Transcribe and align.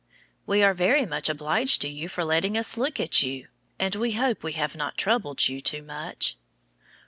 We 0.47 0.63
are 0.63 0.73
very 0.73 1.05
much 1.05 1.29
obliged 1.29 1.79
to 1.81 1.87
you 1.87 2.07
for 2.09 2.25
letting 2.25 2.57
us 2.57 2.75
look 2.75 2.99
at 2.99 3.21
you, 3.21 3.49
and 3.77 3.93
we 3.93 4.13
hope 4.13 4.41
we 4.43 4.53
have 4.53 4.75
not 4.75 4.97
troubled 4.97 5.47
you 5.47 5.61
too 5.61 5.83
much. 5.83 6.37